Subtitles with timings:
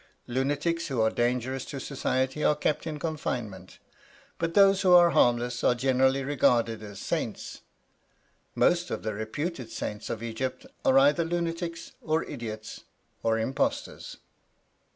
[0.25, 3.77] Lunatics who are dangerous to society are kept in confinement;
[4.39, 7.61] but those who are harmless are generally regarded as saints.
[8.57, 12.81] _Most of the reputed saints of Egypt are either lunatics, or idiots,
[13.21, 14.17] or impostors.